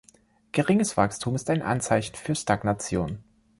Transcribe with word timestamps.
Geringes 0.51 0.97
Wachstum 0.97 1.35
ist 1.35 1.47
ein 1.51 1.61
Anzeichen 1.61 2.15
für 2.15 2.33
Stagnation. 2.33 3.19